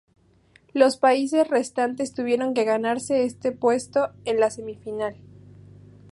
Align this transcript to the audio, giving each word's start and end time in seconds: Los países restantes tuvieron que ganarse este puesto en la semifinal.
Los 0.73 0.97
países 0.97 1.47
restantes 1.47 2.15
tuvieron 2.15 2.55
que 2.55 2.63
ganarse 2.63 3.23
este 3.23 3.51
puesto 3.51 4.09
en 4.25 4.39
la 4.39 4.49
semifinal. 4.49 5.15